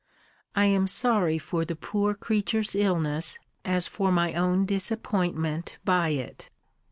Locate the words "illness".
2.73-3.37